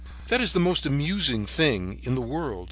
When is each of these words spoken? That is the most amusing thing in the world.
That 0.29 0.41
is 0.41 0.53
the 0.53 0.59
most 0.59 0.87
amusing 0.87 1.45
thing 1.45 1.99
in 2.01 2.15
the 2.15 2.21
world. 2.21 2.59